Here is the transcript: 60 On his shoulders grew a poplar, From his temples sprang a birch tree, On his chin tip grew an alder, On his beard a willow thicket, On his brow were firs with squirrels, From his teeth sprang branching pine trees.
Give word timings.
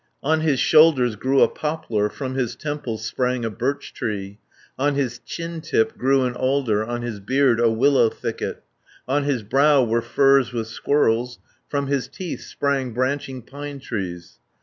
60 0.21 0.21
On 0.23 0.39
his 0.39 0.59
shoulders 0.59 1.15
grew 1.15 1.41
a 1.43 1.47
poplar, 1.47 2.09
From 2.09 2.33
his 2.33 2.55
temples 2.55 3.05
sprang 3.05 3.45
a 3.45 3.51
birch 3.51 3.93
tree, 3.93 4.39
On 4.79 4.95
his 4.95 5.19
chin 5.19 5.61
tip 5.61 5.95
grew 5.95 6.23
an 6.23 6.33
alder, 6.33 6.83
On 6.83 7.03
his 7.03 7.19
beard 7.19 7.59
a 7.59 7.69
willow 7.69 8.09
thicket, 8.09 8.63
On 9.07 9.25
his 9.25 9.43
brow 9.43 9.83
were 9.83 10.01
firs 10.01 10.53
with 10.53 10.65
squirrels, 10.65 11.37
From 11.69 11.85
his 11.85 12.07
teeth 12.07 12.41
sprang 12.41 12.93
branching 12.95 13.43
pine 13.43 13.77
trees. 13.79 14.39